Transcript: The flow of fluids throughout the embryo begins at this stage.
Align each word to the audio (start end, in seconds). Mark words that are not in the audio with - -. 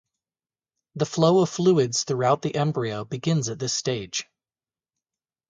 The 0.95 1.05
flow 1.05 1.41
of 1.43 1.49
fluids 1.51 2.05
throughout 2.05 2.41
the 2.41 2.55
embryo 2.55 3.05
begins 3.05 3.49
at 3.49 3.59
this 3.59 3.73
stage. 3.75 4.25